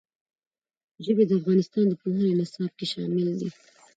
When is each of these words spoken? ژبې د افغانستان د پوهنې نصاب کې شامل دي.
ژبې 1.05 1.23
د 1.27 1.31
افغانستان 1.39 1.85
د 1.89 1.93
پوهنې 2.01 2.31
نصاب 2.39 2.71
کې 2.77 2.85
شامل 2.93 3.27
دي. 3.39 3.49